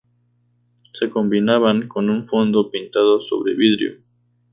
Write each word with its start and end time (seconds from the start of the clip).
Se 0.93 1.11
combinaban 1.11 1.87
con 1.87 2.09
un 2.09 2.27
fondo 2.27 2.71
pintado 2.71 3.21
sobre 3.21 3.53
vidrio. 3.53 3.99